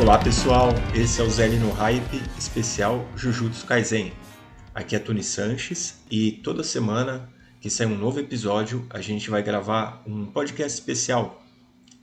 Olá 0.00 0.18
pessoal, 0.18 0.70
esse 0.94 1.20
é 1.20 1.24
o 1.24 1.30
Zen 1.30 1.58
no 1.58 1.70
Hype 1.70 2.22
especial 2.38 3.06
Jujutsu 3.14 3.66
Kaisen. 3.66 4.12
Aqui 4.74 4.96
é 4.96 4.98
Tony 4.98 5.22
Sanches 5.22 6.00
e 6.10 6.32
toda 6.32 6.64
semana 6.64 7.28
que 7.60 7.68
sai 7.68 7.86
um 7.86 7.96
novo 7.96 8.18
episódio 8.18 8.86
a 8.88 9.00
gente 9.02 9.28
vai 9.28 9.42
gravar 9.42 10.02
um 10.06 10.24
podcast 10.24 10.78
especial 10.78 11.44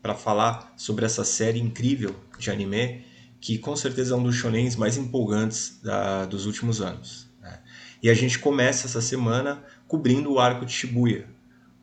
para 0.04 0.14
falar 0.14 0.72
sobre 0.78 1.04
essa 1.04 1.24
série 1.24 1.60
incrível 1.60 2.16
de 2.38 2.52
anime 2.52 3.04
que 3.42 3.58
com 3.58 3.76
certeza 3.76 4.14
é 4.14 4.18
um 4.18 4.24
dos 4.24 4.36
shonens 4.36 4.76
mais 4.76 4.96
empolgantes 4.96 5.80
da, 5.82 6.26
dos 6.26 6.46
últimos 6.46 6.82
anos. 6.82 7.28
Né? 7.42 7.60
E 8.04 8.10
a 8.10 8.14
gente 8.14 8.38
começa 8.38 8.86
essa 8.86 9.02
semana 9.02 9.64
cobrindo 9.88 10.32
o 10.32 10.40
arco 10.40 10.66
de 10.66 10.72
Shibuya, 10.72 11.28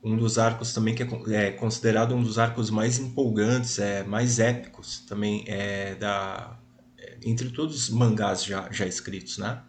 um 0.02 0.16
dos 0.16 0.38
arcos 0.38 0.72
também 0.72 0.94
que 0.94 1.02
é, 1.02 1.46
é 1.46 1.50
considerado 1.50 2.14
um 2.14 2.22
dos 2.22 2.38
arcos 2.38 2.70
mais 2.70 2.98
empolgantes, 2.98 3.78
é, 3.78 4.04
mais 4.04 4.38
épicos 4.38 5.00
também 5.00 5.44
é, 5.46 5.94
da, 5.94 6.58
é, 6.98 7.16
entre 7.24 7.50
todos 7.50 7.74
os 7.76 7.90
mangás 7.90 8.44
já, 8.44 8.68
já 8.70 8.86
escritos, 8.86 9.38
né? 9.38 9.60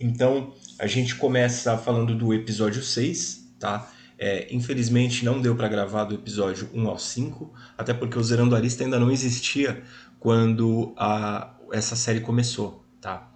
Então, 0.00 0.54
a 0.78 0.86
gente 0.86 1.14
começa 1.14 1.78
falando 1.78 2.14
do 2.14 2.34
episódio 2.34 2.82
6, 2.82 3.54
tá? 3.58 3.90
É, 4.18 4.52
infelizmente 4.54 5.24
não 5.24 5.40
deu 5.40 5.56
para 5.56 5.68
gravar 5.68 6.04
do 6.04 6.14
episódio 6.14 6.68
1 6.72 6.88
ao 6.88 6.98
5, 6.98 7.52
até 7.76 7.92
porque 7.92 8.18
o 8.18 8.22
Zerando 8.22 8.54
a 8.54 8.60
Lista 8.60 8.84
ainda 8.84 8.98
não 8.98 9.10
existia 9.10 9.82
quando 10.20 10.94
a, 10.96 11.54
essa 11.72 11.96
série 11.96 12.20
começou, 12.20 12.84
tá? 13.00 13.32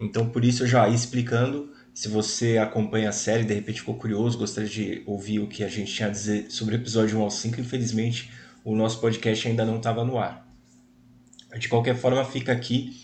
Então 0.00 0.28
por 0.28 0.44
isso 0.44 0.62
eu 0.62 0.66
já 0.66 0.88
ia 0.88 0.94
explicando, 0.94 1.70
se 1.94 2.08
você 2.08 2.58
acompanha 2.58 3.10
a 3.10 3.12
série, 3.12 3.44
de 3.44 3.54
repente 3.54 3.80
ficou 3.80 3.96
curioso, 3.96 4.38
gostaria 4.38 4.68
de 4.68 5.02
ouvir 5.06 5.40
o 5.40 5.46
que 5.46 5.62
a 5.62 5.68
gente 5.68 5.92
tinha 5.92 6.08
a 6.08 6.10
dizer 6.10 6.50
sobre 6.50 6.74
o 6.74 6.78
episódio 6.78 7.18
1 7.18 7.22
ao 7.22 7.30
5, 7.30 7.60
infelizmente 7.60 8.30
o 8.64 8.74
nosso 8.74 9.00
podcast 9.00 9.48
ainda 9.48 9.64
não 9.64 9.76
estava 9.76 10.04
no 10.04 10.18
ar. 10.18 10.48
De 11.58 11.68
qualquer 11.68 11.96
forma, 11.96 12.24
fica 12.24 12.52
aqui 12.52 12.96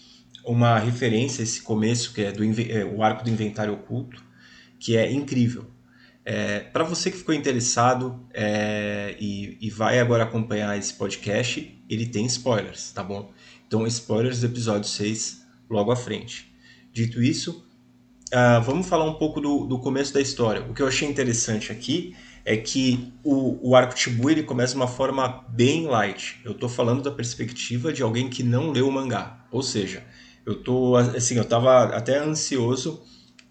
uma 0.45 0.79
referência 0.79 1.43
esse 1.43 1.61
começo, 1.61 2.15
que 2.15 2.23
é 2.23 2.33
do 2.33 2.43
é, 2.45 2.85
o 2.85 3.03
arco 3.03 3.25
do 3.25 3.31
inventário 3.31 3.75
oculto, 3.75 4.25
que 4.79 4.97
é 4.97 5.11
incrível. 5.13 5.67
É, 6.25 6.61
Para 6.61 6.85
você 6.85 7.11
que 7.11 7.19
ficou 7.19 7.35
interessado 7.35 8.27
é, 8.33 9.17
e, 9.19 9.59
e, 9.61 9.71
vai 9.71 9.99
agora 9.99 10.25
acompanhar 10.25 10.77
esse 10.79 10.95
podcast, 10.95 11.79
ele 11.89 12.07
tem 12.07 12.27
spoilers, 12.27 12.93
tá 12.93 13.03
bom? 13.03 13.33
Então, 13.67 13.87
spoilers 13.87 14.41
do 14.41 14.47
episódio 14.47 14.89
6 14.89 15.43
logo 15.69 15.91
à 15.91 15.97
frente. 15.97 16.53
Dito 16.93 17.23
isso, 17.23 17.68
uh, 18.29 18.63
vamos 18.63 18.87
falar 18.89 19.05
um 19.05 19.15
pouco 19.15 19.41
do, 19.41 19.67
do, 19.67 19.79
começo 19.79 20.13
da 20.13 20.21
história. 20.21 20.63
O 20.63 20.75
que 20.75 20.83
eu 20.83 20.89
achei 20.89 21.09
interessante 21.09 21.73
aqui 21.73 22.15
é 22.45 22.57
que 22.57 23.13
o, 23.23 23.71
o 23.71 23.77
arco 23.77 23.99
Chibu 23.99 24.31
ele 24.31 24.43
começa 24.43 24.73
de 24.73 24.79
uma 24.79 24.89
forma 24.89 25.45
bem 25.49 25.87
light. 25.87 26.41
Eu 26.45 26.53
estou 26.53 26.69
falando 26.69 27.03
da 27.03 27.11
perspectiva 27.11 27.93
de 27.93 28.03
alguém 28.03 28.29
que 28.29 28.43
não 28.43 28.71
leu 28.71 28.89
o 28.89 28.93
mangá. 28.93 29.47
Ou 29.51 29.63
seja, 29.63 30.05
eu 30.47 30.63
tô 30.63 30.97
assim, 30.97 31.37
eu 31.37 31.43
estava 31.43 31.85
até 31.95 32.19
ansioso 32.19 33.03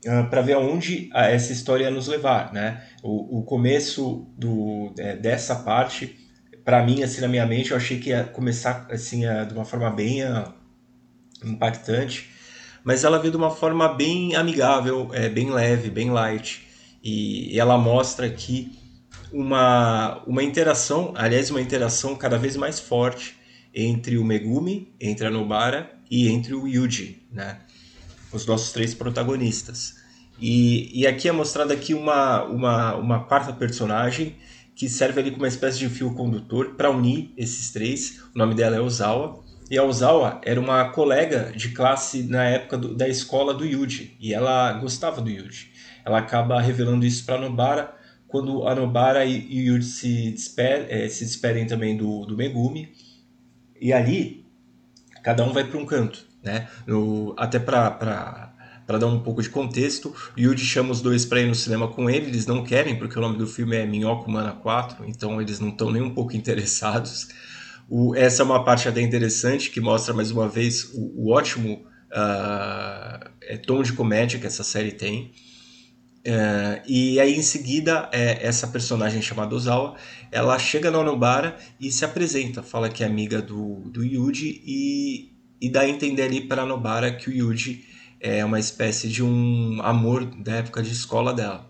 uh, 0.06 0.10
ah, 0.10 0.24
para 0.24 0.42
ver 0.42 0.54
aonde 0.54 1.10
essa 1.14 1.52
história 1.52 1.86
ia 1.86 1.92
nos 1.92 2.08
levar, 2.08 2.54
né? 2.54 2.84
O, 3.04 3.40
o 3.40 3.44
começo 3.44 4.28
do, 4.38 4.94
é, 4.98 5.16
dessa 5.16 5.56
parte, 5.56 6.18
para 6.64 6.84
mim, 6.84 7.04
assim, 7.04 7.22
na 7.22 7.28
minha 7.28 7.46
mente, 7.46 7.72
eu 7.72 7.78
achei 7.78 8.00
que 8.00 8.10
ia 8.10 8.24
começar 8.24 8.88
assim, 8.90 9.22
de 9.48 9.54
uma 9.54 9.66
forma 9.66 9.90
bem 9.90 10.22
impactante, 11.44 12.30
mas 12.88 13.04
ela 13.04 13.20
veio 13.20 13.32
de 13.32 13.38
uma 13.38 13.52
forma 13.52 13.90
bem 13.90 14.34
amigável, 14.34 15.10
é, 15.12 15.28
bem 15.28 15.50
leve, 15.50 15.90
bem 15.90 16.10
light, 16.10 16.66
e, 17.04 17.54
e 17.54 17.60
ela 17.60 17.78
mostra 17.78 18.26
aqui 18.26 18.80
uma, 19.30 20.24
uma 20.26 20.42
interação, 20.42 21.12
aliás, 21.14 21.52
uma 21.52 21.60
interação 21.60 22.16
cada 22.16 22.38
vez 22.38 22.56
mais 22.56 22.80
forte 22.80 23.36
entre 23.76 24.18
o 24.18 24.24
Megumi, 24.24 24.96
entre 25.02 25.28
a 25.28 25.30
Nobara 25.30 25.92
e 26.10 26.30
entre 26.30 26.54
o 26.54 26.66
Yuji, 26.66 27.28
né? 27.30 27.60
os 28.32 28.46
nossos 28.46 28.72
três 28.72 28.94
protagonistas. 28.94 29.96
E, 30.40 30.90
e 30.98 31.06
aqui 31.06 31.28
é 31.28 31.32
mostrada 31.34 31.74
aqui 31.74 31.94
uma, 31.94 32.46
uma, 32.46 32.96
uma 32.96 33.20
quarta 33.26 33.52
personagem 33.52 34.38
que 34.74 34.88
serve 34.88 35.20
ali 35.20 35.32
como 35.32 35.44
uma 35.44 35.50
espécie 35.50 35.80
de 35.80 35.90
fio 35.90 36.14
condutor 36.14 36.76
para 36.76 36.90
unir 36.90 37.34
esses 37.36 37.70
três. 37.70 38.22
O 38.34 38.38
nome 38.38 38.56
dela 38.56 38.78
é 38.78 38.80
Ozawa. 38.80 39.46
E 39.70 39.78
a 39.78 39.84
Ozawa 39.84 40.40
era 40.44 40.60
uma 40.60 40.90
colega 40.90 41.52
de 41.56 41.70
classe 41.70 42.24
na 42.24 42.44
época 42.46 42.78
do, 42.78 42.96
da 42.96 43.08
escola 43.08 43.54
do 43.54 43.66
Yuji. 43.66 44.16
E 44.20 44.34
ela 44.34 44.74
gostava 44.74 45.22
do 45.22 45.30
Yuji. 45.30 45.72
Ela 46.06 46.20
acaba 46.20 46.62
revelando 46.62 47.06
isso 47.06 47.26
para 47.26 47.40
Nobara 47.40 47.94
quando 48.28 48.68
a 48.68 48.76
Nobara 48.76 49.26
e, 49.26 49.40
o 49.40 49.74
Yuji 49.74 49.88
se, 49.88 50.32
desper, 50.32 50.88
é, 50.90 51.08
se 51.10 51.26
despedem 51.26 51.66
também 51.66 51.98
do, 51.98 52.26
do 52.26 52.38
Megumi. 52.38 52.92
E 53.80 53.92
ali, 53.92 54.46
cada 55.22 55.44
um 55.44 55.52
vai 55.52 55.66
para 55.66 55.78
um 55.78 55.86
canto. 55.86 56.26
Né? 56.42 56.68
No, 56.86 57.34
até 57.38 57.60
para 57.60 57.92
para 58.88 58.98
dar 58.98 59.08
um 59.08 59.20
pouco 59.20 59.42
de 59.42 59.50
contexto, 59.50 60.16
Yuji 60.38 60.66
chama 60.66 60.92
os 60.92 61.02
dois 61.02 61.26
para 61.26 61.42
ir 61.42 61.48
no 61.48 61.54
cinema 61.54 61.90
com 61.90 62.10
ele, 62.10 62.28
eles 62.28 62.46
não 62.46 62.64
querem, 62.64 62.98
porque 62.98 63.20
o 63.20 63.22
nome 63.22 63.38
do 63.38 63.46
filme 63.46 63.76
é 63.76 63.86
Minhoca 63.86 64.30
Humana 64.30 64.54
4, 64.54 65.04
então 65.06 65.42
eles 65.42 65.60
não 65.60 65.68
estão 65.70 65.92
nem 65.92 66.02
um 66.02 66.14
pouco 66.14 66.34
interessados. 66.38 67.28
O, 67.90 68.16
essa 68.16 68.42
é 68.42 68.46
uma 68.46 68.64
parte 68.64 68.88
até 68.88 69.02
interessante, 69.02 69.70
que 69.70 69.80
mostra 69.80 70.14
mais 70.14 70.32
uma 70.32 70.48
vez 70.48 70.92
o, 70.94 71.28
o 71.28 71.32
ótimo 71.32 71.86
uh, 72.12 73.30
é, 73.42 73.58
tom 73.58 73.82
de 73.82 73.94
comédia 73.94 74.40
que 74.40 74.48
essa 74.48 74.64
série 74.64 74.92
tem. 74.92 75.32
Uh, 76.26 76.84
e 76.86 77.20
aí 77.20 77.36
em 77.36 77.42
seguida, 77.42 78.10
é, 78.12 78.46
essa 78.46 78.68
personagem 78.68 79.22
chamada 79.22 79.56
Ozawa, 79.56 79.96
ela 80.32 80.60
chega 80.60 80.92
na 80.92 81.00
Onobara 81.00 81.58
e 81.80 81.90
se 81.92 82.04
apresenta, 82.04 82.62
fala 82.62 82.90
que 82.90 83.04
é 83.04 83.08
amiga 83.08 83.42
do, 83.42 83.90
do 83.90 84.04
Yuji 84.04 84.62
e 84.66 85.38
e 85.62 85.70
dá 85.70 85.82
a 85.82 85.90
entender 85.90 86.24
ali 86.24 86.42
para 86.42 86.66
Nobara 86.66 87.12
que 87.12 87.30
o 87.30 87.34
Yuji 87.34 87.86
é 88.20 88.44
uma 88.44 88.60
espécie 88.60 89.08
de 89.08 89.24
um 89.24 89.80
amor 89.82 90.26
da 90.26 90.56
época 90.56 90.82
de 90.82 90.92
escola 90.92 91.34
dela. 91.34 91.70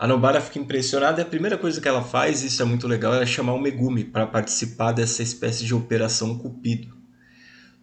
A 0.00 0.06
Nobara 0.06 0.40
fica 0.40 0.58
impressionada 0.58 1.20
e 1.20 1.22
a 1.22 1.26
primeira 1.26 1.58
coisa 1.58 1.78
que 1.78 1.86
ela 1.86 2.02
faz, 2.02 2.42
isso 2.42 2.62
é 2.62 2.64
muito 2.64 2.88
legal, 2.88 3.12
é 3.16 3.26
chamar 3.26 3.52
o 3.52 3.60
Megumi 3.60 4.02
para 4.02 4.26
participar 4.26 4.92
dessa 4.92 5.22
espécie 5.22 5.62
de 5.62 5.74
operação 5.74 6.38
Cupido. 6.38 6.96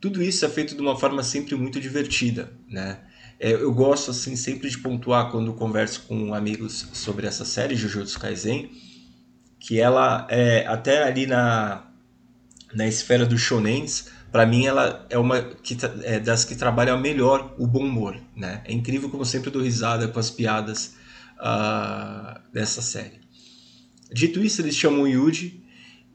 Tudo 0.01 0.23
isso 0.23 0.43
é 0.43 0.49
feito 0.49 0.73
de 0.73 0.81
uma 0.81 0.97
forma 0.99 1.21
sempre 1.21 1.53
muito 1.53 1.79
divertida, 1.79 2.51
né? 2.67 3.01
É, 3.39 3.51
eu 3.51 3.71
gosto 3.71 4.09
assim 4.09 4.35
sempre 4.35 4.67
de 4.67 4.79
pontuar 4.79 5.29
quando 5.29 5.53
converso 5.53 6.05
com 6.07 6.33
amigos 6.33 6.87
sobre 6.91 7.27
essa 7.27 7.45
série 7.45 7.75
Jujutsu 7.75 8.19
Kaisen, 8.19 8.71
que 9.59 9.79
ela 9.79 10.25
é 10.27 10.65
até 10.65 11.03
ali 11.03 11.27
na 11.27 11.83
na 12.73 12.87
esfera 12.87 13.27
dos 13.27 13.41
shonens, 13.41 14.07
para 14.31 14.43
mim 14.43 14.65
ela 14.65 15.05
é 15.11 15.19
uma 15.19 15.43
que, 15.43 15.77
é, 16.01 16.19
das 16.19 16.43
que 16.43 16.55
trabalha 16.55 16.97
melhor 16.97 17.53
o 17.59 17.67
bom 17.67 17.85
humor, 17.85 18.19
né? 18.35 18.63
É 18.65 18.73
incrível 18.73 19.07
como 19.07 19.23
sempre 19.23 19.51
dou 19.51 19.61
risada 19.61 20.07
com 20.07 20.19
as 20.19 20.31
piadas 20.31 20.96
uh, 21.39 22.39
dessa 22.53 22.81
série. 22.81 23.19
Dito 24.11 24.43
isso, 24.43 24.61
eles 24.61 24.75
chamam 24.75 25.01
o 25.01 25.07
Yuji 25.07 25.63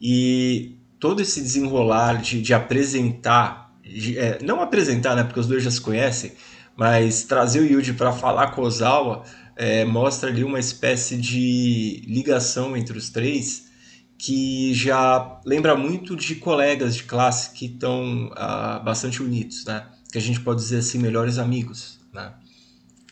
e 0.01 0.79
todo 0.99 1.21
esse 1.21 1.41
desenrolar 1.41 2.21
de, 2.21 2.41
de 2.41 2.55
apresentar, 2.55 3.75
de, 3.83 4.19
é, 4.19 4.39
não 4.43 4.61
apresentar, 4.61 5.15
né? 5.15 5.25
Porque 5.25 5.41
os 5.41 5.47
dois 5.47 5.63
já 5.63 5.71
se 5.71 5.81
conhecem, 5.81 6.33
mas 6.77 7.25
trazer 7.25 7.61
o 7.61 7.67
Yuji 7.67 7.93
para 7.93 8.13
falar 8.13 8.53
com 8.53 8.63
Ozawa 8.63 9.25
é, 9.57 9.85
mostra 9.85 10.31
ali 10.31 10.43
uma 10.43 10.59
espécie 10.59 11.17
de 11.17 12.03
ligação 12.07 12.77
entre 12.77 12.97
os 12.97 13.11
três 13.11 13.71
que 14.17 14.73
já 14.73 15.41
lembra 15.45 15.75
muito 15.77 16.15
de 16.15 16.37
colegas 16.37 16.95
de 16.95 17.03
classe 17.03 17.51
que 17.51 17.67
estão 17.67 18.27
uh, 18.29 18.83
bastante 18.85 19.21
unidos, 19.21 19.65
né? 19.65 19.85
Que 20.13 20.19
a 20.19 20.21
gente 20.21 20.39
pode 20.41 20.61
dizer 20.61 20.79
assim, 20.79 20.99
melhores 20.99 21.39
amigos, 21.39 21.99
né? 22.15 22.33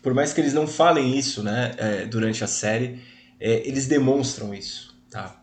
Por 0.03 0.15
mais 0.15 0.33
que 0.33 0.41
eles 0.41 0.55
não 0.55 0.67
falem 0.67 1.19
isso, 1.19 1.43
né, 1.43 1.73
é, 1.77 2.07
durante 2.07 2.43
a 2.43 2.47
série, 2.47 3.01
é, 3.39 3.67
eles 3.67 3.87
demonstram 3.87 4.55
isso, 4.55 4.97
tá? 5.11 5.43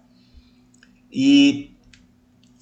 E 1.11 1.71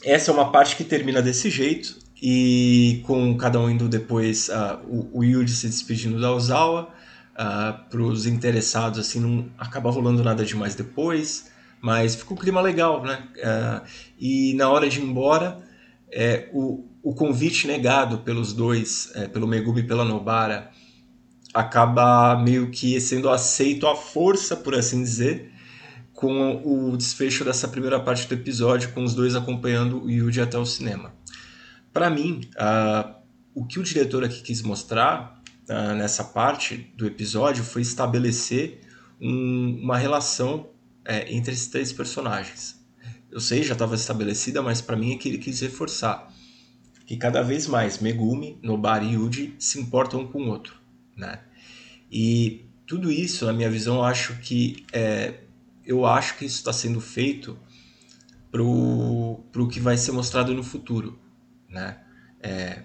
essa 0.03 0.31
é 0.31 0.33
uma 0.33 0.51
parte 0.51 0.75
que 0.75 0.83
termina 0.83 1.21
desse 1.21 1.49
jeito 1.49 1.99
e 2.21 3.01
com 3.05 3.35
cada 3.37 3.59
um 3.59 3.69
indo 3.69 3.89
depois, 3.89 4.49
uh, 4.49 4.79
o, 4.87 5.19
o 5.19 5.23
Yuji 5.23 5.53
se 5.53 5.67
despedindo 5.67 6.19
da 6.19 6.33
Ozawa, 6.33 6.83
uh, 6.83 6.87
ah, 7.35 7.85
para 7.89 8.01
os 8.01 8.25
interessados 8.25 8.99
assim 8.99 9.19
não 9.19 9.49
acaba 9.57 9.91
rolando 9.91 10.23
nada 10.23 10.45
demais 10.45 10.75
depois. 10.75 11.51
Mas 11.81 12.15
ficou 12.15 12.35
um 12.35 12.39
clima 12.39 12.61
legal, 12.61 13.03
né? 13.03 13.27
Uh, 13.37 13.87
e 14.19 14.53
na 14.55 14.69
hora 14.69 14.89
de 14.89 14.99
ir 14.99 15.03
embora, 15.03 15.59
é, 16.11 16.49
o, 16.53 16.85
o 17.03 17.13
convite 17.13 17.67
negado 17.67 18.19
pelos 18.19 18.53
dois, 18.53 19.11
é, 19.13 19.27
pelo 19.27 19.45
Megumi 19.45 19.81
e 19.81 19.83
pela 19.83 20.05
Nobara, 20.05 20.71
acaba 21.55 22.37
meio 22.37 22.69
que 22.69 22.99
sendo 22.99 23.29
aceito 23.29 23.87
à 23.87 23.95
força, 23.95 24.57
por 24.57 24.75
assim 24.75 25.01
dizer, 25.01 25.53
com 26.11 26.61
o 26.65 26.97
desfecho 26.97 27.45
dessa 27.45 27.65
primeira 27.65 27.97
parte 27.97 28.27
do 28.27 28.33
episódio, 28.33 28.91
com 28.91 29.05
os 29.05 29.15
dois 29.15 29.37
acompanhando 29.37 30.03
o 30.03 30.11
Yuji 30.11 30.41
até 30.41 30.57
o 30.57 30.65
cinema. 30.65 31.15
Para 31.93 32.09
mim, 32.09 32.41
uh, 32.55 33.15
o 33.53 33.65
que 33.65 33.79
o 33.79 33.83
diretor 33.83 34.21
aqui 34.25 34.41
quis 34.41 34.61
mostrar 34.61 35.41
uh, 35.69 35.95
nessa 35.95 36.25
parte 36.25 36.93
do 36.97 37.07
episódio 37.07 37.63
foi 37.63 37.81
estabelecer 37.81 38.81
um, 39.21 39.79
uma 39.81 39.97
relação 39.97 40.71
é, 41.05 41.33
entre 41.33 41.53
esses 41.53 41.69
três 41.69 41.93
personagens. 41.93 42.83
Eu 43.31 43.39
sei, 43.39 43.63
já 43.63 43.73
estava 43.73 43.95
estabelecida, 43.95 44.61
mas 44.61 44.81
para 44.81 44.97
mim 44.97 45.13
é 45.13 45.17
que 45.17 45.29
ele 45.29 45.37
quis 45.37 45.61
reforçar. 45.61 46.27
que 47.05 47.15
cada 47.15 47.41
vez 47.41 47.65
mais 47.65 47.99
Megumi, 47.99 48.59
Nobara 48.61 49.05
e 49.05 49.13
Yuji 49.13 49.55
se 49.57 49.79
importam 49.79 50.21
um 50.21 50.27
com 50.27 50.43
o 50.43 50.47
outro, 50.49 50.84
né? 51.15 51.39
E 52.11 52.65
tudo 52.85 53.11
isso, 53.11 53.45
na 53.45 53.53
minha 53.53 53.69
visão, 53.69 53.95
eu 53.95 54.03
acho 54.03 54.37
que 54.39 54.85
é, 54.93 55.41
eu 55.85 56.05
acho 56.05 56.37
que 56.37 56.45
isso 56.45 56.57
está 56.57 56.73
sendo 56.73 56.99
feito 56.99 57.57
para 58.51 58.61
o 58.63 59.67
que 59.69 59.79
vai 59.79 59.97
ser 59.97 60.11
mostrado 60.11 60.53
no 60.53 60.63
futuro, 60.63 61.19
né? 61.69 61.99
É, 62.41 62.83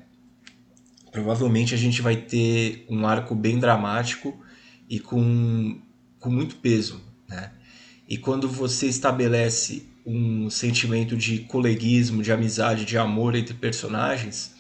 provavelmente 1.13 1.75
a 1.75 1.79
gente 1.79 2.03
vai 2.03 2.17
ter 2.17 2.87
um 2.89 3.07
arco 3.07 3.35
bem 3.35 3.59
dramático 3.59 4.39
e 4.89 4.99
com, 4.99 5.81
com 6.19 6.31
muito 6.31 6.57
peso, 6.57 7.01
né? 7.29 7.53
E 8.09 8.17
quando 8.17 8.49
você 8.49 8.87
estabelece 8.87 9.89
um 10.05 10.51
sentimento 10.51 11.17
de 11.17 11.41
coleguismo, 11.41 12.23
de 12.23 12.33
amizade, 12.33 12.85
de 12.85 12.99
amor 12.99 13.37
entre 13.37 13.55
personagens, 13.55 14.53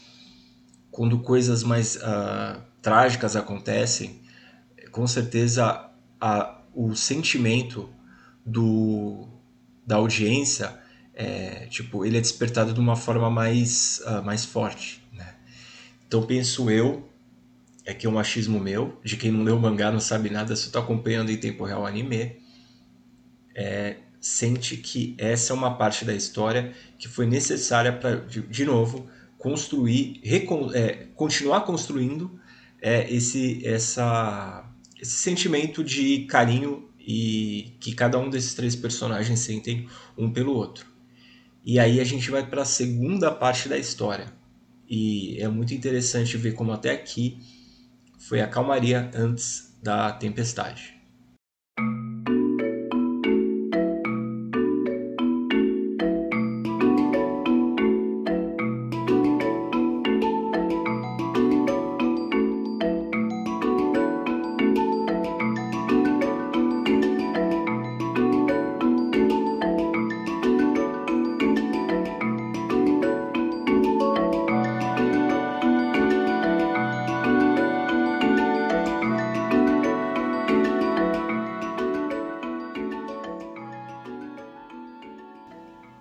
quando 0.90 1.19
coisas 1.19 1.64
mais 1.64 1.96
uh, 1.96 2.61
trágicas 2.82 3.37
acontecem, 3.37 4.21
com 4.91 5.06
certeza 5.06 5.91
a, 6.21 6.61
o 6.75 6.94
sentimento 6.94 7.88
do, 8.44 9.29
da 9.87 9.97
audiência 9.97 10.79
é, 11.15 11.67
tipo 11.67 12.05
ele 12.05 12.17
é 12.17 12.21
despertado 12.21 12.73
de 12.73 12.81
uma 12.81 12.97
forma 12.97 13.31
mais, 13.31 14.00
uh, 14.06 14.23
mais 14.25 14.44
forte 14.44 15.03
né? 15.12 15.35
então 16.06 16.23
penso 16.23 16.71
eu 16.71 17.09
é 17.85 17.93
que 17.93 18.06
é 18.06 18.11
um 18.11 18.15
machismo 18.15 18.61
meu 18.61 18.99
de 19.05 19.17
quem 19.17 19.31
não 19.31 19.43
leu 19.43 19.59
mangá 19.59 19.91
não 19.91 20.00
sabe 20.00 20.31
nada 20.31 20.55
só 20.56 20.67
está 20.67 20.79
acompanhando 20.79 21.31
em 21.31 21.37
tempo 21.37 21.65
real 21.65 21.87
anime 21.87 22.41
é, 23.55 23.97
sente 24.21 24.77
que 24.77 25.15
essa 25.19 25.53
é 25.53 25.56
uma 25.56 25.77
parte 25.77 26.05
da 26.05 26.15
história 26.15 26.73
que 26.99 27.09
foi 27.09 27.27
necessária 27.27 27.93
para 27.93 28.17
de, 28.17 28.43
de, 28.43 28.65
novo 28.65 29.09
construir 29.38 30.21
recon, 30.23 30.71
é, 30.73 31.06
continuar 31.15 31.62
construindo 31.62 32.41
é, 32.81 33.12
esse 33.12 33.67
essa 33.67 34.67
esse 35.00 35.17
sentimento 35.17 35.82
de 35.82 36.27
carinho 36.27 36.91
e 36.99 37.73
que 37.81 37.94
cada 37.94 38.19
um 38.19 38.29
desses 38.29 38.55
três 38.55 38.77
personagens 38.77 39.41
sentem 39.41 39.88
um 40.17 40.31
pelo 40.31 40.53
outro. 40.53 40.87
E 41.65 41.79
aí 41.79 42.00
a 42.00 42.05
gente 42.05 42.31
vai 42.31 42.47
para 42.47 42.62
a 42.62 42.67
segunda 42.67 43.31
parte 43.31 43.69
da 43.69 43.79
história. 43.79 44.32
E 44.88 45.38
é 45.41 45.49
muito 45.49 45.73
interessante 45.73 46.37
ver 46.37 46.53
como 46.53 46.73
até 46.73 46.91
aqui 46.91 47.38
foi 48.19 48.41
a 48.41 48.47
calmaria 48.47 49.11
antes 49.15 49.79
da 49.82 50.12
tempestade. 50.12 51.00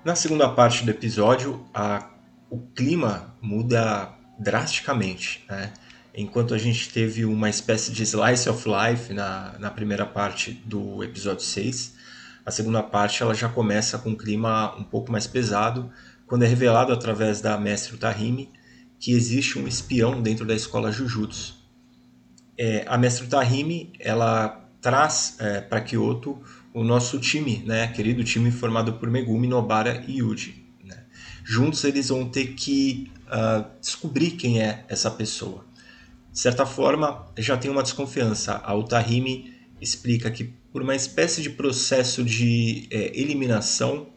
Na 0.09 0.15
segunda 0.15 0.49
parte 0.49 0.83
do 0.83 0.89
episódio, 0.89 1.63
a, 1.71 2.09
o 2.49 2.57
clima 2.57 3.35
muda 3.39 4.11
drasticamente. 4.39 5.45
Né? 5.47 5.71
Enquanto 6.15 6.55
a 6.55 6.57
gente 6.57 6.89
teve 6.89 7.25
uma 7.25 7.47
espécie 7.47 7.91
de 7.91 8.01
slice 8.01 8.49
of 8.49 8.67
life 8.67 9.13
na, 9.13 9.55
na 9.59 9.69
primeira 9.69 10.07
parte 10.07 10.51
do 10.65 11.03
episódio 11.03 11.43
6, 11.43 11.93
a 12.43 12.49
segunda 12.49 12.81
parte 12.81 13.21
ela 13.21 13.35
já 13.35 13.47
começa 13.47 13.99
com 13.99 14.09
um 14.09 14.15
clima 14.15 14.75
um 14.77 14.83
pouco 14.83 15.11
mais 15.11 15.27
pesado, 15.27 15.91
quando 16.25 16.41
é 16.41 16.47
revelado 16.47 16.91
através 16.91 17.39
da 17.39 17.55
mestre 17.59 17.95
Tahimi 17.95 18.51
que 18.97 19.11
existe 19.11 19.59
um 19.59 19.67
espião 19.67 20.23
dentro 20.23 20.43
da 20.43 20.55
escola 20.55 20.91
Jujutsu. 20.91 21.53
É, 22.57 22.83
a 22.87 22.97
mestre 22.97 23.27
Tahimi 23.27 23.93
ela 23.99 24.67
traz 24.81 25.35
é, 25.39 25.61
para 25.61 25.81
Kyoto 25.81 26.41
o 26.73 26.83
nosso 26.83 27.19
time, 27.19 27.63
né, 27.65 27.87
querido 27.87 28.23
time 28.23 28.51
formado 28.51 28.93
por 28.93 29.09
Megumi, 29.09 29.47
Nobara 29.47 30.03
e 30.07 30.19
Yuji. 30.19 30.65
Né? 30.83 31.03
Juntos 31.43 31.83
eles 31.83 32.09
vão 32.09 32.29
ter 32.29 32.53
que 32.53 33.11
uh, 33.27 33.65
descobrir 33.81 34.31
quem 34.31 34.61
é 34.61 34.85
essa 34.87 35.09
pessoa. 35.09 35.65
De 36.31 36.39
certa 36.39 36.65
forma, 36.65 37.25
já 37.37 37.57
tem 37.57 37.71
uma 37.71 37.83
desconfiança. 37.83 38.61
A 38.63 38.75
Utahime 38.75 39.53
explica 39.81 40.29
que 40.29 40.43
por 40.71 40.81
uma 40.81 40.95
espécie 40.95 41.41
de 41.41 41.49
processo 41.49 42.23
de 42.23 42.87
é, 42.91 43.19
eliminação, 43.19 44.07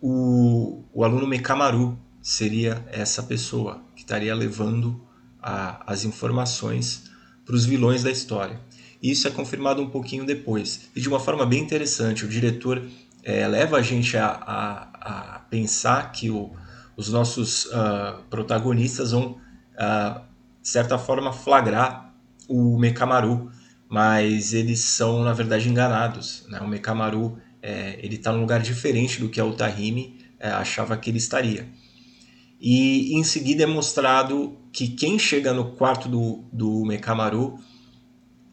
o, 0.00 0.82
o 0.92 1.04
aluno 1.04 1.26
Mekamaru 1.26 1.98
seria 2.22 2.84
essa 2.90 3.22
pessoa 3.22 3.82
que 3.94 4.00
estaria 4.00 4.34
levando 4.34 5.06
a, 5.42 5.92
as 5.92 6.04
informações 6.04 7.10
para 7.44 7.54
os 7.54 7.66
vilões 7.66 8.02
da 8.02 8.10
história. 8.10 8.60
Isso 9.02 9.26
é 9.26 9.30
confirmado 9.30 9.82
um 9.82 9.88
pouquinho 9.88 10.24
depois. 10.24 10.90
E 10.94 11.00
de 11.00 11.08
uma 11.08 11.20
forma 11.20 11.46
bem 11.46 11.62
interessante, 11.62 12.24
o 12.24 12.28
diretor 12.28 12.82
é, 13.22 13.46
leva 13.46 13.78
a 13.78 13.82
gente 13.82 14.16
a, 14.16 14.26
a, 14.26 15.36
a 15.36 15.38
pensar 15.50 16.12
que 16.12 16.30
o, 16.30 16.50
os 16.96 17.08
nossos 17.08 17.66
uh, 17.66 18.22
protagonistas 18.28 19.12
vão, 19.12 19.32
uh, 19.32 20.20
de 20.60 20.68
certa 20.68 20.98
forma, 20.98 21.32
flagrar 21.32 22.14
o 22.48 22.78
Mekamaru, 22.78 23.50
mas 23.88 24.52
eles 24.52 24.80
são, 24.80 25.22
na 25.22 25.32
verdade, 25.32 25.68
enganados. 25.68 26.44
Né? 26.48 26.60
O 26.60 26.68
Mekamaru 26.68 27.38
é, 27.62 27.98
ele 28.02 28.16
está 28.16 28.32
num 28.32 28.40
lugar 28.40 28.60
diferente 28.60 29.20
do 29.20 29.28
que 29.28 29.40
a 29.40 29.44
Utahime 29.44 30.18
é, 30.38 30.50
achava 30.50 30.96
que 30.96 31.10
ele 31.10 31.18
estaria. 31.18 31.68
E 32.60 33.14
em 33.18 33.24
seguida 33.24 33.62
é 33.62 33.66
mostrado 33.66 34.58
que 34.72 34.88
quem 34.88 35.18
chega 35.18 35.52
no 35.52 35.72
quarto 35.72 36.08
do, 36.08 36.44
do 36.52 36.84
Mekamaru 36.84 37.58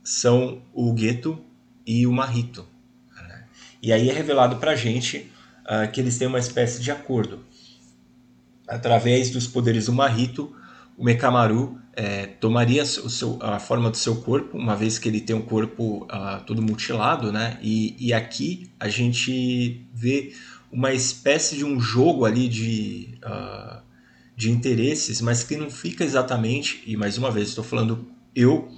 são 0.07 0.61
o 0.73 0.93
Gueto 0.93 1.37
e 1.85 2.07
o 2.07 2.13
Marrito. 2.13 2.65
Né? 3.13 3.43
E 3.83 3.91
aí 3.91 4.09
é 4.09 4.13
revelado 4.13 4.55
para 4.55 4.71
a 4.71 4.75
gente 4.75 5.29
uh, 5.65 5.91
que 5.91 5.99
eles 5.99 6.17
têm 6.17 6.29
uma 6.29 6.39
espécie 6.39 6.81
de 6.81 6.89
acordo. 6.89 7.43
Através 8.65 9.29
dos 9.29 9.47
poderes 9.47 9.87
do 9.87 9.91
Marrito, 9.91 10.55
o 10.97 11.03
Mekamaru 11.03 11.77
é, 11.93 12.25
tomaria 12.25 12.85
seu, 12.85 13.37
a 13.41 13.59
forma 13.59 13.91
do 13.91 13.97
seu 13.97 14.21
corpo, 14.21 14.57
uma 14.57 14.77
vez 14.77 14.97
que 14.97 15.09
ele 15.09 15.19
tem 15.19 15.35
um 15.35 15.41
corpo 15.41 16.05
uh, 16.05 16.41
todo 16.45 16.61
mutilado, 16.61 17.29
né? 17.29 17.59
E, 17.61 17.93
e 17.99 18.13
aqui 18.13 18.71
a 18.79 18.87
gente 18.87 19.85
vê 19.93 20.33
uma 20.71 20.93
espécie 20.93 21.57
de 21.57 21.65
um 21.65 21.81
jogo 21.81 22.23
ali 22.23 22.47
de, 22.47 23.19
uh, 23.25 23.81
de 24.37 24.51
interesses, 24.51 25.19
mas 25.19 25.43
que 25.43 25.57
não 25.57 25.69
fica 25.69 26.05
exatamente, 26.05 26.81
e 26.87 26.95
mais 26.95 27.17
uma 27.17 27.29
vez 27.29 27.49
estou 27.49 27.63
falando 27.63 28.07
eu 28.33 28.71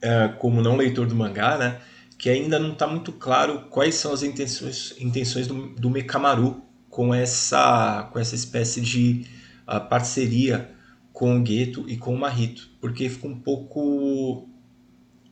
é, 0.00 0.28
como 0.38 0.62
não 0.62 0.76
leitor 0.76 1.06
do 1.06 1.14
mangá, 1.14 1.58
né, 1.58 1.80
que 2.18 2.28
ainda 2.28 2.58
não 2.58 2.72
está 2.72 2.86
muito 2.86 3.12
claro 3.12 3.66
quais 3.70 3.94
são 3.94 4.12
as 4.12 4.22
intenções, 4.22 4.94
intenções 4.98 5.46
do, 5.46 5.68
do 5.68 5.88
Mekamaru 5.88 6.62
com 6.88 7.14
essa, 7.14 8.08
com 8.12 8.18
essa 8.18 8.34
espécie 8.34 8.80
de 8.80 9.24
uh, 9.68 9.80
parceria 9.88 10.74
com 11.12 11.40
o 11.40 11.46
Geto 11.46 11.84
e 11.88 11.96
com 11.96 12.14
o 12.14 12.18
Marito, 12.18 12.70
porque 12.80 13.08
ficou 13.08 13.30
um 13.30 13.38
pouco 13.38 14.48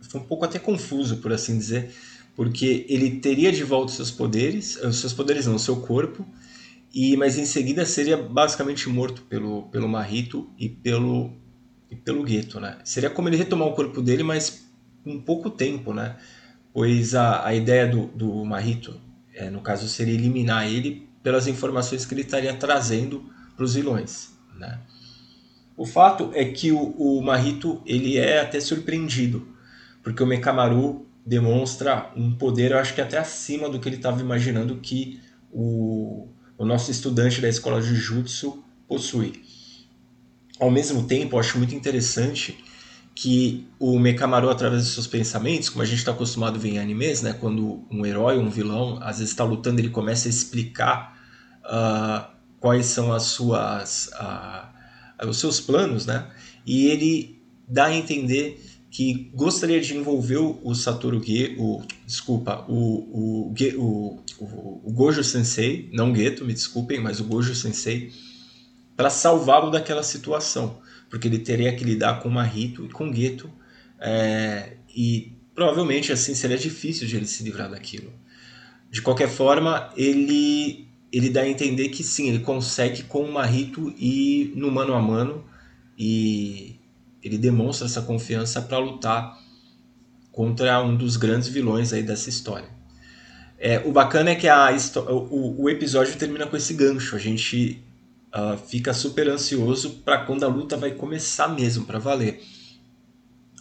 ficou 0.00 0.20
um 0.20 0.24
pouco 0.24 0.44
até 0.44 0.58
confuso, 0.58 1.16
por 1.16 1.32
assim 1.32 1.58
dizer, 1.58 1.92
porque 2.36 2.86
ele 2.88 3.18
teria 3.18 3.50
de 3.50 3.64
volta 3.64 3.90
os 3.90 3.96
seus 3.96 4.10
poderes, 4.10 4.76
os 4.76 5.00
seus 5.00 5.12
poderes 5.12 5.46
não, 5.46 5.56
o 5.56 5.58
seu 5.58 5.76
corpo, 5.76 6.24
e 6.94 7.16
mas 7.16 7.36
em 7.36 7.44
seguida 7.44 7.84
seria 7.84 8.16
basicamente 8.16 8.88
morto 8.88 9.22
pelo 9.22 9.64
pelo 9.64 9.88
Marito 9.88 10.48
e 10.58 10.68
pelo 10.68 11.32
e 11.90 11.96
pelo 11.96 12.22
gueto, 12.22 12.60
né? 12.60 12.78
Seria 12.84 13.10
como 13.10 13.28
ele 13.28 13.36
retomar 13.36 13.68
o 13.68 13.74
corpo 13.74 14.02
dele, 14.02 14.22
mas 14.22 14.66
com 15.04 15.20
pouco 15.20 15.50
tempo, 15.50 15.92
né? 15.92 16.16
Pois 16.72 17.14
a, 17.14 17.46
a 17.46 17.54
ideia 17.54 17.86
do, 17.86 18.06
do 18.08 18.44
Marito, 18.44 19.00
é, 19.34 19.48
no 19.48 19.60
caso, 19.60 19.88
seria 19.88 20.14
eliminar 20.14 20.66
ele 20.66 21.08
pelas 21.22 21.46
informações 21.46 22.04
que 22.04 22.14
ele 22.14 22.22
estaria 22.22 22.54
trazendo 22.54 23.30
para 23.54 23.64
os 23.64 23.74
vilões, 23.74 24.36
né? 24.58 24.80
O 25.76 25.84
fato 25.84 26.30
é 26.34 26.44
que 26.44 26.72
o, 26.72 26.78
o 26.78 27.22
Marito 27.22 27.82
ele 27.84 28.16
é 28.16 28.40
até 28.40 28.60
surpreendido, 28.60 29.46
porque 30.02 30.22
o 30.22 30.26
Mekamaru 30.26 31.06
demonstra 31.24 32.12
um 32.16 32.32
poder, 32.32 32.70
eu 32.70 32.78
acho 32.78 32.94
que 32.94 33.00
até 33.00 33.18
acima 33.18 33.68
do 33.68 33.78
que 33.78 33.88
ele 33.88 33.96
estava 33.96 34.20
imaginando 34.20 34.76
que 34.76 35.20
o, 35.52 36.28
o 36.56 36.64
nosso 36.64 36.90
estudante 36.90 37.40
da 37.40 37.48
escola 37.48 37.80
de 37.80 37.88
Jujutsu 37.88 38.64
possui 38.86 39.42
ao 40.58 40.70
mesmo 40.70 41.04
tempo, 41.04 41.36
eu 41.36 41.40
acho 41.40 41.58
muito 41.58 41.74
interessante 41.74 42.56
que 43.14 43.66
o 43.78 43.98
Mekamaru, 43.98 44.50
através 44.50 44.84
dos 44.84 44.92
seus 44.92 45.06
pensamentos, 45.06 45.70
como 45.70 45.82
a 45.82 45.86
gente 45.86 45.98
está 45.98 46.12
acostumado 46.12 46.56
a 46.56 46.58
ver 46.58 46.70
em 46.70 46.78
animes, 46.78 47.22
né, 47.22 47.32
quando 47.32 47.82
um 47.90 48.04
herói, 48.04 48.38
um 48.38 48.50
vilão, 48.50 48.98
às 49.00 49.18
vezes 49.18 49.30
está 49.30 49.42
lutando, 49.42 49.80
ele 49.80 49.88
começa 49.88 50.28
a 50.28 50.30
explicar 50.30 51.18
uh, 51.64 52.30
quais 52.60 52.86
são 52.86 53.12
as 53.12 53.22
suas, 53.22 54.10
uh, 54.20 55.28
os 55.28 55.38
seus 55.38 55.60
planos, 55.60 56.04
né? 56.04 56.28
E 56.66 56.86
ele 56.88 57.40
dá 57.66 57.86
a 57.86 57.94
entender 57.94 58.62
que 58.90 59.30
gostaria 59.34 59.80
de 59.80 59.96
envolver 59.96 60.38
o 60.38 60.74
Satoru 60.74 61.22
Ge, 61.22 61.54
o 61.58 61.82
desculpa, 62.06 62.64
o, 62.68 63.50
o, 63.50 63.54
o, 63.78 64.22
o, 64.84 64.92
Gojo 64.92 65.22
Sensei, 65.22 65.90
não 65.92 66.14
Geto, 66.14 66.44
me 66.44 66.54
desculpem, 66.54 67.00
mas 67.00 67.20
o 67.20 67.24
Gojo 67.24 67.54
Sensei, 67.54 68.10
para 68.96 69.10
salvá-lo 69.10 69.70
daquela 69.70 70.02
situação, 70.02 70.78
porque 71.10 71.28
ele 71.28 71.38
teria 71.38 71.74
que 71.74 71.84
lidar 71.84 72.20
com 72.20 72.28
Mahito 72.28 72.84
e 72.84 72.88
com 72.88 73.12
Geto, 73.12 73.50
é, 74.00 74.76
e 74.94 75.32
provavelmente 75.54 76.12
assim 76.12 76.34
seria 76.34 76.56
difícil 76.56 77.06
de 77.06 77.16
ele 77.16 77.26
se 77.26 77.42
livrar 77.42 77.70
daquilo. 77.70 78.12
De 78.90 79.02
qualquer 79.02 79.28
forma, 79.28 79.90
ele 79.96 80.86
ele 81.12 81.30
dá 81.30 81.42
a 81.42 81.48
entender 81.48 81.88
que 81.90 82.02
sim, 82.02 82.28
ele 82.28 82.40
consegue 82.40 83.04
com 83.04 83.22
o 83.22 83.32
Mahito 83.32 83.94
ir 83.96 84.52
no 84.56 84.70
mano 84.70 84.92
a 84.92 85.00
mano 85.00 85.44
e 85.96 86.76
ele 87.22 87.38
demonstra 87.38 87.86
essa 87.86 88.02
confiança 88.02 88.60
para 88.60 88.78
lutar 88.78 89.38
contra 90.30 90.82
um 90.82 90.94
dos 90.94 91.16
grandes 91.16 91.48
vilões 91.48 91.92
aí 91.92 92.02
dessa 92.02 92.28
história. 92.28 92.68
É, 93.58 93.78
o 93.86 93.92
bacana 93.92 94.30
é 94.30 94.34
que 94.34 94.48
a, 94.48 94.76
o, 95.08 95.62
o 95.62 95.70
episódio 95.70 96.14
termina 96.16 96.46
com 96.46 96.56
esse 96.56 96.74
gancho. 96.74 97.16
A 97.16 97.18
gente 97.18 97.82
uh, 98.36 98.58
fica 98.58 98.92
super 98.92 99.28
ansioso 99.28 99.90
para 100.04 100.18
quando 100.18 100.44
a 100.44 100.48
luta 100.48 100.76
vai 100.76 100.90
começar 100.90 101.48
mesmo, 101.48 101.86
para 101.86 101.98
valer. 101.98 102.42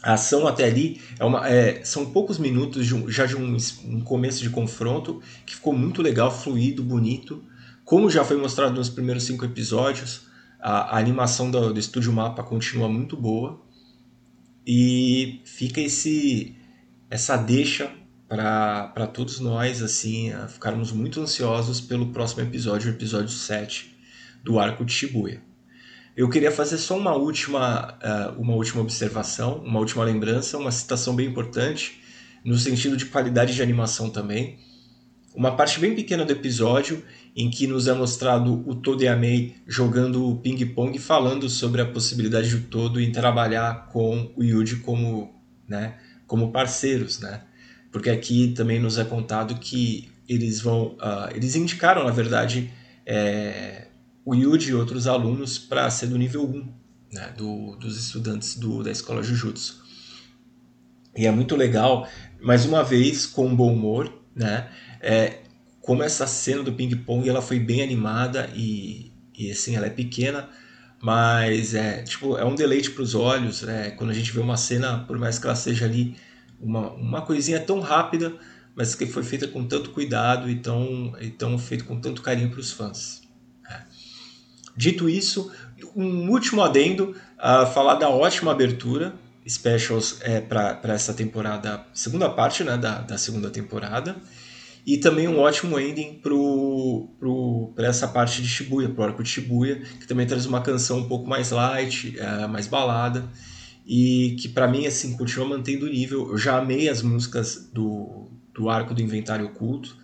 A 0.03 0.13
ação 0.13 0.45
até 0.45 0.65
ali 0.65 1.01
é 1.17 1.25
uma, 1.25 1.47
é, 1.49 1.83
são 1.83 2.11
poucos 2.11 2.37
minutos 2.37 2.85
de 2.85 2.93
um, 2.93 3.09
já 3.09 3.25
de 3.25 3.35
um, 3.35 3.57
um, 3.85 4.01
começo 4.01 4.43
de 4.43 4.49
confronto 4.49 5.21
que 5.45 5.55
ficou 5.55 5.73
muito 5.73 6.01
legal, 6.01 6.29
fluido, 6.29 6.83
bonito. 6.83 7.43
Como 7.83 8.09
já 8.09 8.23
foi 8.23 8.37
mostrado 8.37 8.75
nos 8.75 8.89
primeiros 8.89 9.23
cinco 9.23 9.45
episódios, 9.45 10.27
a, 10.59 10.95
a 10.95 10.99
animação 10.99 11.49
do, 11.49 11.73
do 11.73 11.79
Estúdio 11.79 12.13
Mapa 12.13 12.43
continua 12.43 12.87
muito 12.87 13.17
boa. 13.17 13.59
E 14.67 15.41
fica 15.45 15.79
esse 15.81 16.55
essa 17.09 17.37
deixa 17.37 17.91
para 18.27 19.07
todos 19.07 19.39
nós 19.39 19.81
assim 19.83 20.31
ficarmos 20.49 20.91
muito 20.91 21.21
ansiosos 21.21 21.79
pelo 21.79 22.07
próximo 22.07 22.41
episódio, 22.41 22.91
o 22.91 22.93
episódio 22.93 23.29
7 23.29 23.94
do 24.45 24.59
arco 24.59 24.85
de 24.85 24.93
Shibuya. 24.93 25.41
Eu 26.15 26.29
queria 26.29 26.51
fazer 26.51 26.77
só 26.77 26.95
uma 26.97 27.15
última, 27.15 27.97
uh, 27.97 28.39
uma 28.39 28.53
última 28.53 28.81
observação, 28.81 29.57
uma 29.65 29.79
última 29.79 30.03
lembrança, 30.03 30.57
uma 30.57 30.71
citação 30.71 31.15
bem 31.15 31.27
importante, 31.27 31.99
no 32.45 32.55
sentido 32.57 32.95
de 32.95 33.07
qualidade 33.07 33.55
de 33.55 33.61
animação 33.61 34.11
também. 34.11 34.59
Uma 35.33 35.57
parte 35.57 35.79
bem 35.79 35.95
pequena 35.95 36.23
do 36.23 36.31
episódio 36.31 37.03
em 37.35 37.49
que 37.49 37.67
nos 37.67 37.87
é 37.87 37.93
mostrado 37.93 38.63
o 38.69 38.75
Todo 38.75 39.03
e 39.03 39.07
a 39.07 39.15
Mei 39.15 39.55
jogando 39.67 40.39
ping-pong, 40.41 40.97
falando 40.99 41.49
sobre 41.49 41.81
a 41.81 41.85
possibilidade 41.85 42.55
do 42.55 42.67
Todo 42.67 43.01
em 43.01 43.11
trabalhar 43.11 43.87
com 43.87 44.31
o 44.37 44.43
Yuji 44.43 44.77
como, 44.77 45.35
né, 45.67 45.95
como 46.27 46.51
parceiros, 46.51 47.19
né? 47.19 47.41
Porque 47.91 48.09
aqui 48.09 48.53
também 48.55 48.79
nos 48.79 48.97
é 48.97 49.03
contado 49.03 49.55
que 49.55 50.09
eles 50.29 50.61
vão, 50.61 50.95
uh, 50.95 51.35
eles 51.35 51.55
indicaram, 51.55 52.05
na 52.05 52.11
verdade, 52.11 52.71
é, 53.05 53.84
o 54.25 54.33
Yuji 54.33 54.71
e 54.71 54.73
outros 54.73 55.07
alunos 55.07 55.59
para 55.59 55.89
ser 55.89 56.07
do 56.07 56.17
nível 56.17 56.43
1 56.43 56.85
né, 57.15 57.33
do, 57.37 57.75
dos 57.77 57.97
estudantes 57.97 58.55
do, 58.55 58.83
da 58.83 58.91
escola 58.91 59.23
Jujutsu. 59.23 59.83
E 61.15 61.25
é 61.25 61.31
muito 61.31 61.55
legal, 61.55 62.07
mais 62.41 62.65
uma 62.65 62.83
vez, 62.83 63.25
com 63.25 63.55
bom 63.55 63.71
humor, 63.73 64.11
né? 64.35 64.69
É, 64.99 65.39
como 65.79 66.03
essa 66.03 66.27
cena 66.27 66.61
do 66.61 66.73
ping-pong 66.73 67.29
ela 67.29 67.41
foi 67.41 67.57
bem 67.57 67.81
animada 67.81 68.49
e, 68.53 69.13
e 69.37 69.49
assim, 69.49 69.77
ela 69.77 69.85
é 69.85 69.89
pequena, 69.89 70.49
mas 71.01 71.73
é, 71.73 72.03
tipo, 72.03 72.37
é 72.37 72.43
um 72.43 72.53
deleite 72.53 72.91
para 72.91 73.03
os 73.03 73.15
olhos, 73.15 73.61
né? 73.61 73.91
Quando 73.91 74.09
a 74.09 74.13
gente 74.13 74.31
vê 74.31 74.41
uma 74.41 74.57
cena, 74.57 74.99
por 75.05 75.17
mais 75.17 75.39
que 75.39 75.45
ela 75.45 75.55
seja 75.55 75.85
ali 75.85 76.17
uma, 76.59 76.91
uma 76.91 77.21
coisinha 77.21 77.61
tão 77.61 77.79
rápida, 77.79 78.33
mas 78.75 78.93
que 78.93 79.05
foi 79.05 79.23
feita 79.23 79.47
com 79.47 79.63
tanto 79.65 79.91
cuidado 79.91 80.49
e 80.49 80.55
tão, 80.55 81.15
e 81.21 81.29
tão 81.29 81.57
feito 81.57 81.85
com 81.85 82.01
tanto 82.01 82.21
carinho 82.21 82.49
para 82.49 82.59
os 82.59 82.71
fãs. 82.73 83.24
Dito 84.75 85.07
isso, 85.07 85.51
um 85.95 86.29
último 86.29 86.61
adendo, 86.61 87.15
a 87.37 87.65
falar 87.65 87.95
da 87.95 88.09
ótima 88.09 88.51
abertura, 88.51 89.13
specials 89.47 90.19
é, 90.21 90.41
para 90.41 90.93
essa 90.93 91.13
temporada, 91.13 91.85
segunda 91.93 92.29
parte 92.29 92.63
né, 92.63 92.77
da, 92.77 92.99
da 92.99 93.17
segunda 93.17 93.49
temporada, 93.49 94.15
e 94.85 94.97
também 94.97 95.27
um 95.27 95.39
ótimo 95.39 95.79
ending 95.79 96.21
para 97.75 97.87
essa 97.87 98.07
parte 98.07 98.41
de 98.41 98.47
Shibuya, 98.47 98.89
pro 98.89 99.03
arco 99.03 99.23
de 99.23 99.29
Shibuya, 99.29 99.81
que 99.99 100.07
também 100.07 100.27
traz 100.27 100.45
uma 100.45 100.61
canção 100.61 100.99
um 100.99 101.07
pouco 101.07 101.27
mais 101.27 101.51
light, 101.51 102.15
é, 102.19 102.47
mais 102.47 102.67
balada, 102.67 103.29
e 103.85 104.35
que 104.39 104.49
para 104.49 104.67
mim 104.67 104.85
assim 104.85 105.15
continua 105.15 105.47
mantendo 105.47 105.85
o 105.85 105.89
nível. 105.89 106.31
Eu 106.31 106.37
já 106.37 106.57
amei 106.57 106.89
as 106.89 107.01
músicas 107.01 107.69
do, 107.71 108.29
do 108.53 108.69
arco 108.69 108.93
do 108.93 109.01
Inventário 109.01 109.45
Oculto, 109.45 109.95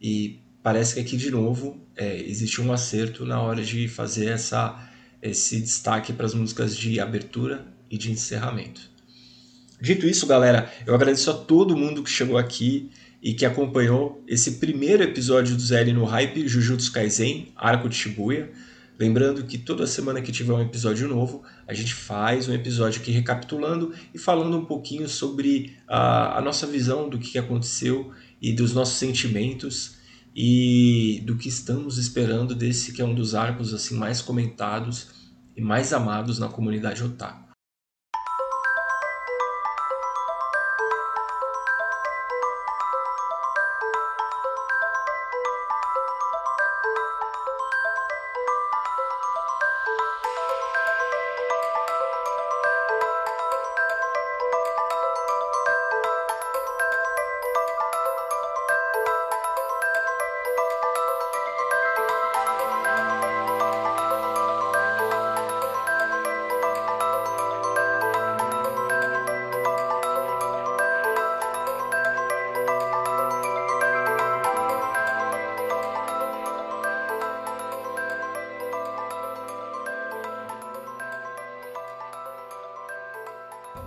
e 0.00 0.43
parece 0.64 0.94
que 0.94 1.00
aqui 1.00 1.16
de 1.18 1.30
novo 1.30 1.78
é, 1.94 2.18
existe 2.22 2.58
um 2.58 2.72
acerto 2.72 3.26
na 3.26 3.38
hora 3.38 3.62
de 3.62 3.86
fazer 3.86 4.30
essa, 4.30 4.82
esse 5.20 5.60
destaque 5.60 6.10
para 6.10 6.24
as 6.24 6.32
músicas 6.32 6.74
de 6.74 6.98
abertura 6.98 7.66
e 7.90 7.98
de 7.98 8.10
encerramento. 8.10 8.80
Dito 9.78 10.06
isso, 10.06 10.26
galera, 10.26 10.72
eu 10.86 10.94
agradeço 10.94 11.30
a 11.30 11.34
todo 11.34 11.76
mundo 11.76 12.02
que 12.02 12.08
chegou 12.08 12.38
aqui 12.38 12.90
e 13.22 13.34
que 13.34 13.44
acompanhou 13.44 14.24
esse 14.26 14.52
primeiro 14.52 15.02
episódio 15.02 15.54
do 15.54 15.60
ZL 15.60 15.92
no 15.92 16.04
Hype 16.04 16.48
Jujutsu 16.48 16.90
Kaisen, 16.92 17.52
Arco 17.54 17.86
de 17.86 17.96
Shibuya. 17.96 18.50
Lembrando 18.98 19.44
que 19.44 19.58
toda 19.58 19.86
semana 19.86 20.22
que 20.22 20.32
tiver 20.32 20.54
um 20.54 20.62
episódio 20.62 21.06
novo, 21.06 21.42
a 21.68 21.74
gente 21.74 21.92
faz 21.92 22.48
um 22.48 22.54
episódio 22.54 23.02
aqui 23.02 23.10
recapitulando 23.10 23.92
e 24.14 24.18
falando 24.18 24.56
um 24.56 24.64
pouquinho 24.64 25.10
sobre 25.10 25.76
a, 25.86 26.38
a 26.38 26.40
nossa 26.40 26.66
visão 26.66 27.10
do 27.10 27.18
que 27.18 27.36
aconteceu 27.36 28.12
e 28.40 28.50
dos 28.50 28.72
nossos 28.72 28.96
sentimentos 28.96 30.02
e 30.34 31.22
do 31.24 31.36
que 31.36 31.48
estamos 31.48 31.96
esperando 31.96 32.54
desse 32.54 32.92
que 32.92 33.00
é 33.00 33.04
um 33.04 33.14
dos 33.14 33.34
arcos 33.34 33.72
assim 33.72 33.94
mais 33.94 34.20
comentados 34.20 35.08
e 35.56 35.60
mais 35.60 35.92
amados 35.92 36.38
na 36.38 36.48
comunidade 36.48 37.04
otaku. 37.04 37.43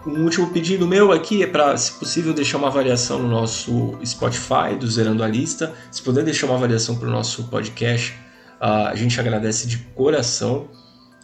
Um 0.07 0.23
último 0.23 0.47
pedido 0.53 0.87
meu 0.87 1.11
aqui 1.11 1.43
é 1.43 1.47
para, 1.47 1.75
se 1.75 1.91
possível, 1.91 2.33
deixar 2.33 2.57
uma 2.59 2.69
avaliação 2.69 3.21
no 3.21 3.27
nosso 3.27 3.99
Spotify 4.05 4.73
do 4.79 4.89
Zerando 4.89 5.21
a 5.21 5.27
Lista. 5.27 5.73
Se 5.91 6.01
puder 6.01 6.23
deixar 6.23 6.45
uma 6.45 6.55
avaliação 6.55 6.95
para 6.95 7.09
o 7.09 7.11
nosso 7.11 7.43
podcast, 7.49 8.15
a 8.57 8.95
gente 8.95 9.19
agradece 9.19 9.67
de 9.67 9.79
coração. 9.93 10.69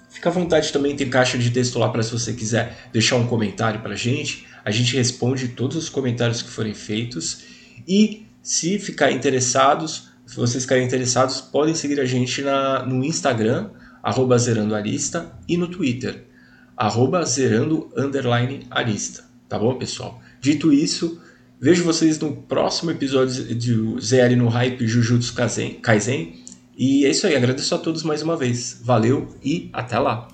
Fica 0.10 0.28
à 0.28 0.32
vontade 0.34 0.74
também, 0.74 0.98
tem 0.98 1.10
caixa 1.10 1.38
de 1.38 1.50
texto 1.50 1.80
lá 1.80 1.88
para 1.88 2.04
se 2.04 2.12
você 2.12 2.34
quiser 2.34 2.90
deixar 2.92 3.16
um 3.16 3.26
comentário 3.26 3.80
para 3.80 3.94
a 3.94 3.96
gente. 3.96 4.46
A 4.66 4.70
gente 4.70 4.98
responde 4.98 5.48
todos 5.48 5.78
os 5.78 5.88
comentários 5.88 6.42
que 6.42 6.50
forem 6.50 6.74
feitos. 6.74 7.46
E 7.88 8.28
se 8.42 8.78
ficar 8.80 9.14
interessados, 9.14 10.10
se 10.26 10.36
vocês 10.36 10.66
ficarem 10.66 10.84
interessados, 10.84 11.40
podem 11.40 11.74
seguir 11.74 12.02
a 12.02 12.06
gente 12.06 12.42
na, 12.42 12.86
no 12.86 13.02
Instagram, 13.06 13.70
arroba 14.04 14.38
Zerando 14.38 14.76
a 14.76 14.82
Lista, 14.82 15.32
e 15.48 15.56
no 15.56 15.70
Twitter, 15.70 16.33
arroba 16.76 17.24
zerando 17.26 17.90
underline 17.96 18.66
arista. 18.70 19.24
Tá 19.48 19.58
bom, 19.60 19.76
pessoal? 19.76 20.22
Dito 20.42 20.74
isso, 20.74 21.22
vejo 21.60 21.84
vocês 21.84 22.20
no 22.20 22.36
próximo 22.36 22.92
episódio 22.92 23.56
de 23.56 23.74
ZL 24.02 24.36
no 24.36 24.48
Hype 24.48 24.88
Jujutsu 24.88 25.34
Kaisen. 25.82 26.44
E 26.76 27.06
é 27.06 27.10
isso 27.10 27.28
aí, 27.28 27.36
agradeço 27.36 27.76
a 27.76 27.78
todos 27.78 28.04
mais 28.04 28.22
uma 28.22 28.36
vez. 28.36 28.82
Valeu 28.84 29.36
e 29.44 29.70
até 29.72 30.00
lá! 30.00 30.33